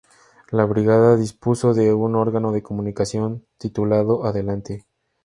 La 0.49 0.65
brigada 0.65 1.15
dispuso 1.15 1.75
de 1.75 1.93
un 1.93 2.15
órgano 2.15 2.51
de 2.51 2.63
comunicación, 2.63 3.45
titulado 3.59 4.25
"Adelante". 4.25 4.87